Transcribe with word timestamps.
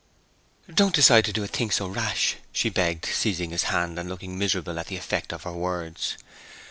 'Don't 0.73 0.95
decide 0.95 1.23
to 1.23 1.31
do 1.31 1.43
a 1.43 1.47
thing 1.47 1.69
so 1.69 1.85
rash!' 1.87 2.37
she 2.51 2.69
begged, 2.71 3.05
seizing 3.05 3.51
his 3.51 3.65
hand, 3.65 3.99
and 3.99 4.09
looking 4.09 4.35
miserable 4.35 4.79
at 4.79 4.87
the 4.87 4.97
effect 4.97 5.31
of 5.31 5.43
her 5.43 5.53
words. 5.53 6.17